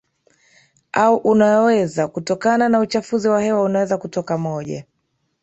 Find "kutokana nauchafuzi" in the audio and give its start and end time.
2.07-3.27